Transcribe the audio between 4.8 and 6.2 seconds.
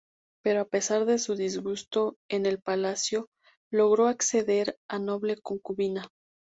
a "noble concubina".